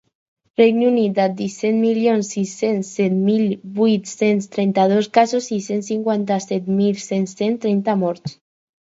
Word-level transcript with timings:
Regne 0.59 0.85
Unit, 0.91 1.17
amb 1.23 1.33
disset 1.41 1.75
milions 1.81 2.29
sis-cents 2.35 2.87
set 2.99 3.17
mil 3.27 3.43
vuit-cents 3.79 4.47
trenta-dos 4.57 5.09
casos 5.17 5.49
i 5.57 5.59
cent 5.67 5.85
cinquanta-set 5.89 6.73
mil 6.79 6.97
set-cents 7.03 7.61
trenta 7.67 7.97
morts. 8.05 8.35